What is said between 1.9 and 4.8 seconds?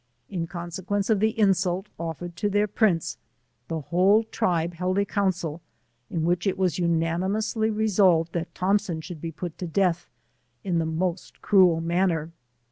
offered to their prince, the whole tribe